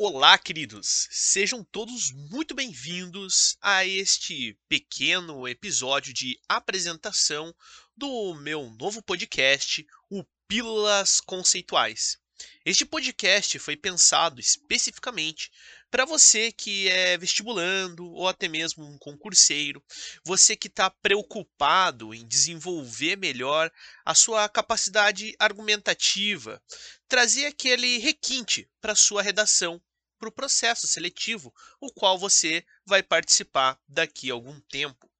[0.00, 1.08] Olá, queridos!
[1.10, 7.52] Sejam todos muito bem-vindos a este pequeno episódio de apresentação
[7.96, 12.16] do meu novo podcast, o Pílulas Conceituais.
[12.64, 15.50] Este podcast foi pensado especificamente
[15.90, 19.82] para você que é vestibulando ou até mesmo um concurseiro,
[20.22, 23.68] você que está preocupado em desenvolver melhor
[24.04, 26.62] a sua capacidade argumentativa,
[27.08, 29.82] trazer aquele requinte para sua redação
[30.18, 35.10] para o processo seletivo, o qual você vai participar daqui a algum tempo.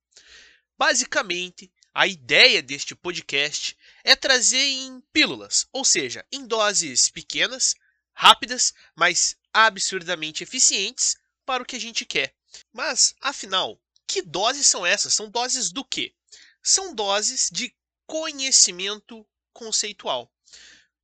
[0.76, 7.74] Basicamente, a ideia deste podcast é trazer em pílulas, ou seja, em doses pequenas,
[8.12, 12.34] rápidas, mas absurdamente eficientes para o que a gente quer.
[12.72, 15.14] Mas, afinal, que doses são essas?
[15.14, 16.14] São doses do quê?
[16.62, 17.74] São doses de
[18.06, 20.32] conhecimento conceitual.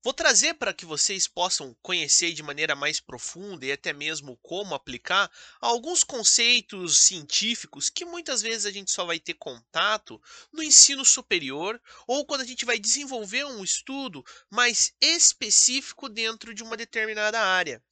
[0.04, 4.74] Vou trazer para que vocês possam conhecer de maneira mais profunda e até mesmo como
[4.74, 10.20] aplicar alguns conceitos científicos que muitas vezes a gente só vai ter contato
[10.52, 16.62] no ensino superior ou quando a gente vai desenvolver um estudo mais específico dentro de
[16.62, 17.82] uma determinada área.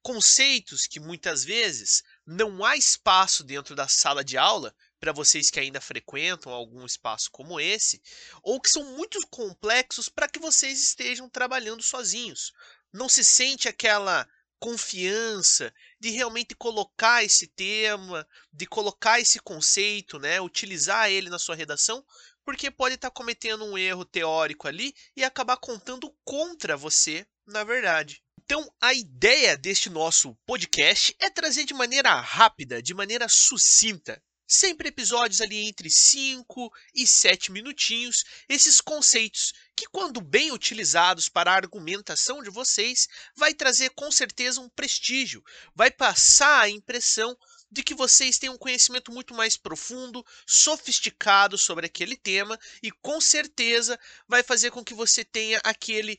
[0.00, 5.60] Conceitos que muitas vezes não há espaço dentro da sala de aula para vocês que
[5.60, 8.02] ainda frequentam algum espaço como esse,
[8.42, 12.52] ou que são muito complexos para que vocês estejam trabalhando sozinhos.
[12.92, 20.40] Não se sente aquela confiança de realmente colocar esse tema, de colocar esse conceito, né,
[20.40, 22.04] utilizar ele na sua redação,
[22.44, 27.62] porque pode estar tá cometendo um erro teórico ali e acabar contando contra você, na
[27.62, 28.22] verdade.
[28.42, 34.88] Então, a ideia deste nosso podcast é trazer de maneira rápida, de maneira sucinta, Sempre
[34.88, 41.54] episódios ali entre 5 e 7 minutinhos, esses conceitos que, quando bem utilizados para a
[41.54, 47.36] argumentação de vocês, vai trazer com certeza um prestígio, vai passar a impressão
[47.70, 53.20] de que vocês têm um conhecimento muito mais profundo, sofisticado sobre aquele tema e com
[53.20, 56.18] certeza vai fazer com que você tenha aquele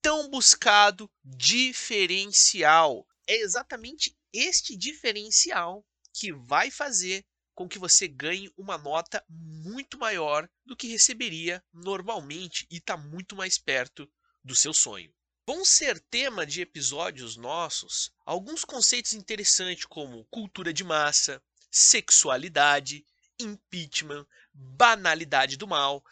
[0.00, 3.04] tão buscado diferencial.
[3.26, 10.48] É exatamente este diferencial que vai fazer com que você ganhe uma nota muito maior
[10.64, 14.10] do que receberia normalmente e está muito mais perto
[14.42, 15.12] do seu sonho.
[15.46, 23.04] Vão ser tema de episódios nossos alguns conceitos interessantes como cultura de massa, sexualidade,
[23.38, 26.02] impeachment, banalidade do mal,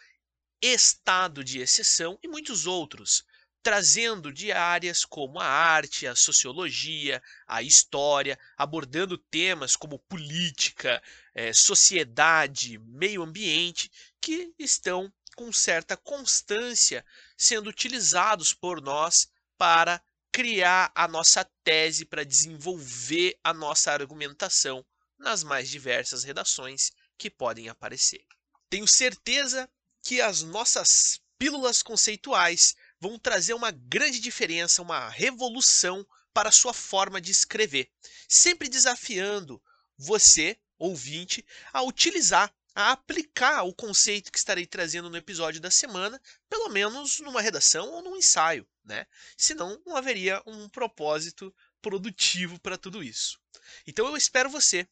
[0.61, 3.25] estado de exceção e muitos outros,
[3.63, 11.03] trazendo de áreas como a arte, a sociologia, a história, abordando temas como política,
[11.35, 13.91] eh, sociedade, meio ambiente,
[14.21, 17.05] que estão com certa constância
[17.37, 20.03] sendo utilizados por nós para
[20.33, 24.85] criar a nossa tese, para desenvolver a nossa argumentação
[25.19, 28.25] nas mais diversas redações que podem aparecer.
[28.69, 29.69] Tenho certeza
[30.03, 36.73] que as nossas pílulas conceituais vão trazer uma grande diferença, uma revolução para a sua
[36.73, 37.91] forma de escrever,
[38.29, 39.61] sempre desafiando
[39.99, 46.23] você, ouvinte, a utilizar, a aplicar o conceito que estarei trazendo no episódio da semana,
[46.49, 49.05] pelo menos numa redação ou num ensaio, né?
[49.37, 51.53] Senão não haveria um propósito
[51.83, 53.37] produtivo para tudo isso.
[53.85, 54.87] Então eu espero você.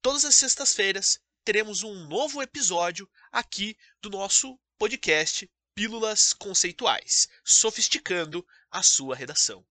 [0.00, 5.46] Todas as sextas-feiras teremos um novo episódio aqui do nosso podcast
[5.78, 9.64] Pílulas Conceituais, sofisticando a sua redação.